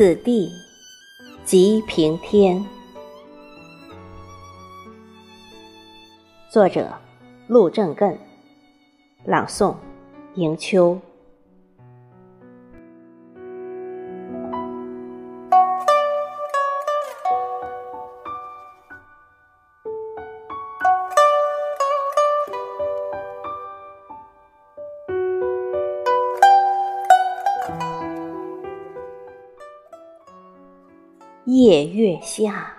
[0.00, 0.50] 此地
[1.44, 2.64] 即平天。
[6.50, 6.90] 作者：
[7.48, 8.16] 陆正艮，
[9.26, 9.76] 朗诵：
[10.36, 10.98] 迎秋。
[31.52, 32.72] 夜月下，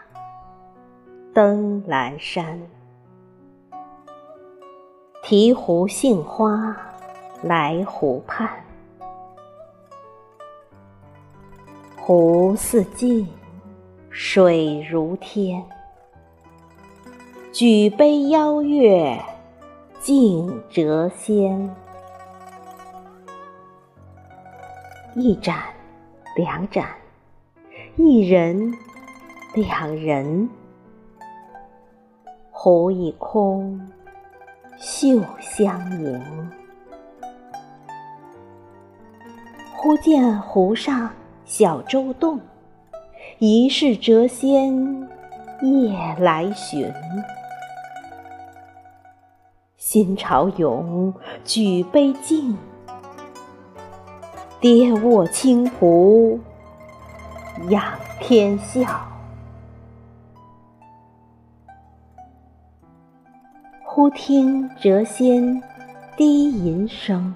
[1.33, 2.57] 登兰山。
[5.21, 6.73] 提壶杏花
[7.43, 8.49] 来湖畔，
[11.97, 13.27] 湖似镜，
[14.09, 15.61] 水如天。
[17.51, 19.21] 举杯邀月，
[19.99, 21.75] 竞谪仙。
[25.13, 25.61] 一盏，
[26.37, 27.00] 两盏。
[27.97, 28.73] 一人，
[29.53, 30.49] 两人，
[32.49, 33.81] 湖已空，
[34.77, 36.49] 袖相迎。
[39.75, 41.11] 忽见湖上
[41.43, 42.39] 小舟动，
[43.39, 45.09] 疑是谪仙
[45.61, 46.89] 夜来寻。
[49.75, 52.57] 心潮涌，举杯敬，
[54.61, 56.39] 跌卧清湖。
[57.69, 57.83] 仰
[58.19, 59.07] 天笑，
[63.83, 65.61] 忽听谪仙
[66.17, 67.35] 低吟声：“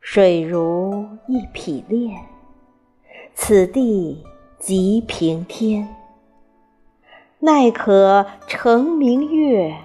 [0.00, 2.20] 水如一匹练，
[3.34, 4.24] 此地
[4.58, 5.88] 即平天。
[7.38, 9.76] 奈可乘明月，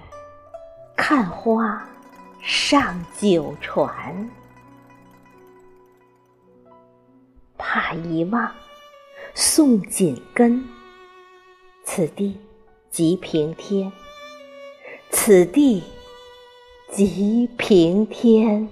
[0.96, 1.86] 看花
[2.40, 4.30] 上九船。”
[7.64, 8.52] 怕遗忘，
[9.34, 10.64] 送紧根。
[11.84, 12.36] 此地
[12.90, 13.92] 即平天，
[15.10, 15.84] 此地
[16.90, 18.68] 即平天。